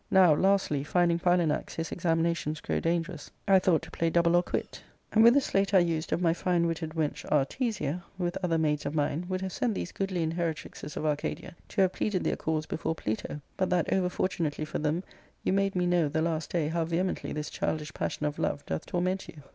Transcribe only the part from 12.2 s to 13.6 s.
their cause before Pluto,